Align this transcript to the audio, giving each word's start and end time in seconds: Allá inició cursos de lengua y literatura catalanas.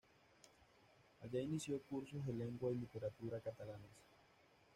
Allá 1.25 1.43
inició 1.43 1.79
cursos 1.87 2.25
de 2.25 2.33
lengua 2.33 2.71
y 2.71 2.75
literatura 2.79 3.39
catalanas. 3.39 3.91